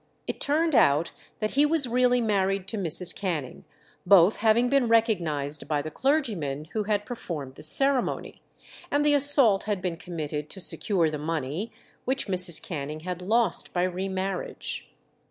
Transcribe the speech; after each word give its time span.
It 0.25 0.41
turned 0.41 0.73
out 0.73 1.11
that 1.37 1.51
he 1.51 1.63
was 1.63 1.87
really 1.87 2.21
married 2.21 2.67
to 2.69 2.77
Mrs. 2.79 3.15
Canning, 3.15 3.65
both 4.03 4.37
having 4.37 4.67
been 4.67 4.87
recognized 4.87 5.67
by 5.67 5.83
the 5.83 5.91
clergyman 5.91 6.65
who 6.73 6.85
had 6.85 7.05
performed 7.05 7.53
the 7.53 7.61
ceremony, 7.61 8.41
and 8.89 9.05
the 9.05 9.13
assault 9.13 9.65
had 9.65 9.79
been 9.79 9.97
committed 9.97 10.49
to 10.49 10.59
secure 10.59 11.11
the 11.11 11.19
money 11.19 11.71
which 12.03 12.25
Mrs. 12.27 12.59
Canning 12.59 13.01
had 13.01 13.21
lost 13.21 13.73
by 13.73 13.83
re 13.83 14.09
marriage. 14.09 14.89